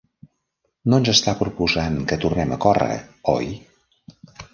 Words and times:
No 0.93 0.99
ens 1.01 1.11
està 1.11 1.35
proposant 1.41 1.99
que 2.11 2.17
tornem 2.23 2.55
a 2.55 2.57
córrer, 2.65 2.95
oi? 3.35 3.53